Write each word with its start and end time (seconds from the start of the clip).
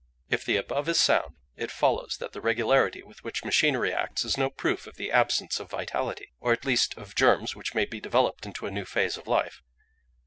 "If 0.31 0.43
the 0.43 0.57
above 0.57 0.89
is 0.89 0.99
sound, 0.99 1.35
it 1.55 1.69
follows 1.69 2.17
that 2.17 2.31
the 2.33 2.41
regularity 2.41 3.03
with 3.03 3.23
which 3.23 3.45
machinery 3.45 3.93
acts 3.93 4.25
is 4.25 4.35
no 4.35 4.49
proof 4.49 4.87
of 4.87 4.95
the 4.95 5.11
absence 5.11 5.59
of 5.59 5.69
vitality, 5.69 6.29
or 6.39 6.51
at 6.51 6.65
least 6.65 6.97
of 6.97 7.13
germs 7.13 7.55
which 7.55 7.75
may 7.75 7.85
be 7.85 7.99
developed 7.99 8.47
into 8.47 8.65
a 8.65 8.71
new 8.71 8.85
phase 8.85 9.15
of 9.15 9.27
life. 9.27 9.61